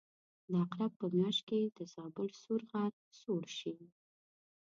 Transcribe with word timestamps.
د 0.47 0.49
عقرب 0.61 0.91
په 1.01 1.07
میاشت 1.17 1.41
کې 1.47 1.59
د 1.77 1.79
زابل 1.93 2.27
سور 2.41 2.61
غر 2.71 2.93
سوړ 3.19 3.43
شي. 3.57 3.75